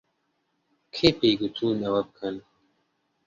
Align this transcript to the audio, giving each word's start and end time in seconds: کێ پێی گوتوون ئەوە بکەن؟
کێ 0.93 1.09
پێی 1.19 1.35
گوتوون 1.39 1.77
ئەوە 1.85 2.01
بکەن؟ 2.07 2.35